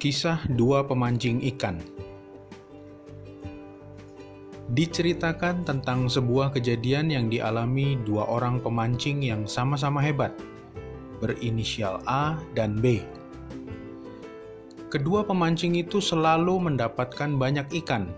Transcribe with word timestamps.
Kisah 0.00 0.40
dua 0.56 0.80
pemancing 0.80 1.44
ikan 1.52 1.76
Diceritakan 4.72 5.68
tentang 5.68 6.08
sebuah 6.08 6.56
kejadian 6.56 7.12
yang 7.12 7.28
dialami 7.28 8.00
dua 8.08 8.24
orang 8.24 8.64
pemancing 8.64 9.20
yang 9.20 9.44
sama-sama 9.44 10.00
hebat, 10.00 10.32
berinisial 11.20 12.00
A 12.08 12.40
dan 12.56 12.80
B. 12.80 13.04
Kedua 14.88 15.20
pemancing 15.20 15.76
itu 15.76 16.00
selalu 16.00 16.72
mendapatkan 16.72 17.36
banyak 17.36 17.68
ikan. 17.84 18.08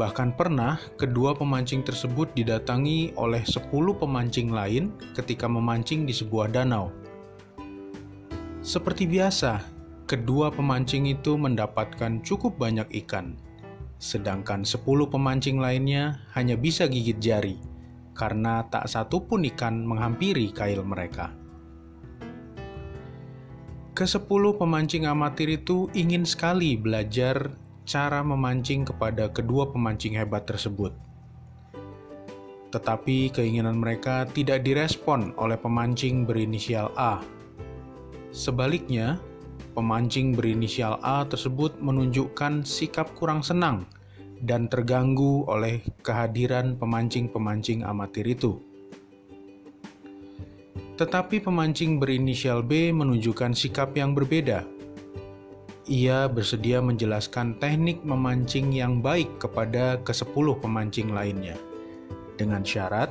Bahkan 0.00 0.32
pernah 0.32 0.80
kedua 0.96 1.36
pemancing 1.36 1.84
tersebut 1.84 2.32
didatangi 2.32 3.12
oleh 3.20 3.44
10 3.44 3.68
pemancing 4.00 4.48
lain 4.48 4.96
ketika 5.12 5.44
memancing 5.44 6.08
di 6.08 6.16
sebuah 6.16 6.56
danau. 6.56 6.88
Seperti 8.64 9.04
biasa, 9.04 9.79
kedua 10.10 10.50
pemancing 10.50 11.06
itu 11.06 11.38
mendapatkan 11.38 12.18
cukup 12.26 12.58
banyak 12.58 12.90
ikan 13.06 13.38
sedangkan 14.02 14.66
10 14.66 14.82
pemancing 15.06 15.62
lainnya 15.62 16.18
hanya 16.34 16.58
bisa 16.58 16.90
gigit 16.90 17.22
jari 17.22 17.60
karena 18.16 18.66
tak 18.72 18.90
satu 18.90 19.22
pun 19.22 19.46
ikan 19.54 19.86
menghampiri 19.86 20.50
kail 20.50 20.82
mereka. 20.82 21.30
Kesepuluh 23.94 24.56
pemancing 24.56 25.04
amatir 25.04 25.60
itu 25.60 25.92
ingin 25.92 26.24
sekali 26.24 26.76
belajar 26.76 27.52
cara 27.84 28.24
memancing 28.24 28.88
kepada 28.88 29.28
kedua 29.28 29.68
pemancing 29.68 30.16
hebat 30.16 30.48
tersebut. 30.48 30.96
Tetapi 32.72 33.34
keinginan 33.36 33.76
mereka 33.76 34.24
tidak 34.30 34.64
direspon 34.64 35.36
oleh 35.36 35.60
pemancing 35.60 36.24
berinisial 36.24 36.94
A. 36.96 37.20
Sebaliknya, 38.30 39.18
Pemancing 39.70 40.34
berinisial 40.34 40.98
A 41.00 41.22
tersebut 41.22 41.78
menunjukkan 41.78 42.66
sikap 42.66 43.14
kurang 43.14 43.46
senang 43.46 43.86
dan 44.42 44.66
terganggu 44.66 45.46
oleh 45.46 45.84
kehadiran 46.02 46.74
pemancing-pemancing 46.74 47.86
amatir 47.86 48.26
itu. 48.26 48.58
Tetapi 50.98 51.40
pemancing 51.40 52.02
berinisial 52.02 52.66
B 52.66 52.90
menunjukkan 52.90 53.54
sikap 53.54 53.94
yang 53.94 54.12
berbeda. 54.12 54.66
Ia 55.86 56.26
bersedia 56.26 56.82
menjelaskan 56.82 57.56
teknik 57.62 58.02
memancing 58.02 58.74
yang 58.74 59.00
baik 59.00 59.40
kepada 59.40 60.02
kesepuluh 60.04 60.58
pemancing 60.58 61.14
lainnya, 61.14 61.56
dengan 62.36 62.66
syarat 62.66 63.10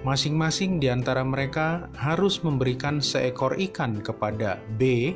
masing-masing 0.00 0.80
di 0.80 0.88
antara 0.88 1.20
mereka 1.20 1.92
harus 1.92 2.40
memberikan 2.40 3.04
seekor 3.04 3.52
ikan 3.68 4.00
kepada 4.00 4.56
B 4.80 5.12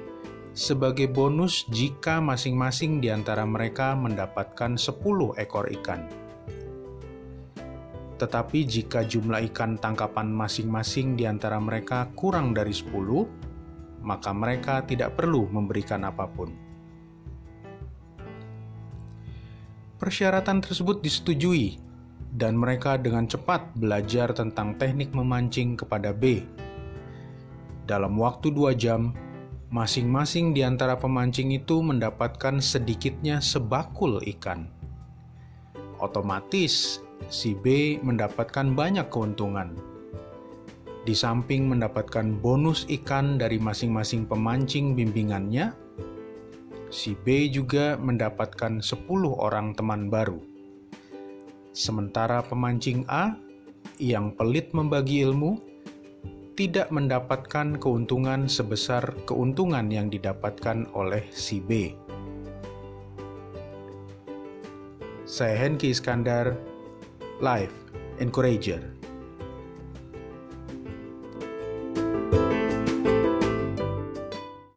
sebagai 0.55 1.11
bonus 1.11 1.67
jika 1.75 2.23
masing-masing 2.23 3.03
di 3.03 3.11
antara 3.11 3.43
mereka 3.43 3.99
mendapatkan 3.99 4.79
10 4.79 5.35
ekor 5.35 5.67
ikan. 5.83 6.07
Tetapi 8.15 8.63
jika 8.63 9.03
jumlah 9.03 9.43
ikan 9.51 9.75
tangkapan 9.83 10.31
masing-masing 10.31 11.19
di 11.19 11.27
antara 11.27 11.59
mereka 11.59 12.07
kurang 12.15 12.55
dari 12.55 12.71
10, 12.71 14.07
maka 14.07 14.31
mereka 14.31 14.87
tidak 14.87 15.19
perlu 15.19 15.51
memberikan 15.51 16.07
apa 16.07 16.31
pun. 16.31 16.55
Persyaratan 19.99 20.63
tersebut 20.63 21.03
disetujui, 21.03 21.83
dan 22.35 22.55
mereka 22.55 22.95
dengan 22.95 23.27
cepat 23.27 23.75
belajar 23.75 24.31
tentang 24.35 24.79
teknik 24.79 25.11
memancing 25.11 25.75
kepada 25.75 26.15
B. 26.15 26.47
Dalam 27.87 28.19
waktu 28.19 28.51
dua 28.51 28.75
jam, 28.75 29.15
Masing-masing 29.75 30.55
di 30.55 30.63
antara 30.63 30.95
pemancing 30.95 31.51
itu 31.51 31.83
mendapatkan 31.83 32.63
sedikitnya 32.63 33.43
sebakul 33.43 34.23
ikan. 34.23 34.71
Otomatis, 35.99 37.03
si 37.27 37.59
B 37.59 37.99
mendapatkan 37.99 38.71
banyak 38.71 39.11
keuntungan. 39.11 39.75
Di 41.03 41.11
samping 41.11 41.67
mendapatkan 41.67 42.39
bonus 42.39 42.87
ikan 42.87 43.35
dari 43.35 43.59
masing-masing 43.59 44.31
pemancing 44.31 44.95
bimbingannya, 44.95 45.75
si 46.95 47.19
B 47.19 47.51
juga 47.51 47.99
mendapatkan 47.99 48.79
10 48.79 49.11
orang 49.27 49.75
teman 49.75 50.07
baru. 50.07 50.39
Sementara 51.75 52.47
pemancing 52.47 53.11
A 53.11 53.35
yang 53.99 54.39
pelit 54.39 54.71
membagi 54.71 55.27
ilmu 55.27 55.74
tidak 56.55 56.95
mendapatkan 56.95 57.83
keuntungan 57.83 58.47
sebesar 58.47 59.03
keuntungan 59.27 59.91
yang 59.91 60.07
didapatkan 60.07 60.87
oleh 60.95 61.27
si 61.35 61.59
B. 61.59 61.91
Saya 65.27 65.59
Henki 65.59 65.91
Iskandar, 65.91 66.55
Life 67.43 67.75
Encourager. 68.23 69.04